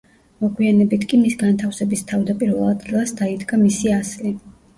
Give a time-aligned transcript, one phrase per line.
[0.43, 4.35] მოგვიანებით კი მის განთავსების თავდაპირველ ადგილას დაიდგა მისი ასლი.